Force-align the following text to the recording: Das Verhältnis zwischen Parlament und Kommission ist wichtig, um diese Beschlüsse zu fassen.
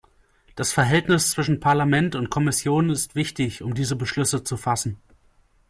Das 0.55 0.73
Verhältnis 0.73 1.29
zwischen 1.29 1.59
Parlament 1.59 2.15
und 2.15 2.31
Kommission 2.31 2.89
ist 2.89 3.13
wichtig, 3.13 3.61
um 3.61 3.75
diese 3.75 3.95
Beschlüsse 3.95 4.43
zu 4.43 4.57
fassen. 4.57 4.97